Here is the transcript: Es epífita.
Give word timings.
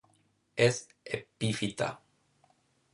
Es 0.67 0.89
epífita. 1.17 1.91